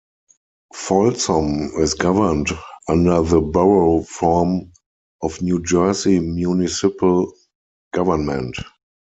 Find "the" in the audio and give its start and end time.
3.21-3.39